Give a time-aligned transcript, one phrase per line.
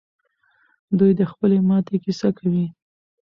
[0.99, 2.65] دوی د خپلې ماتې کیسه کوي.